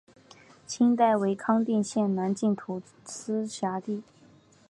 [0.65, 4.01] 清代为康定县南境土司辖地。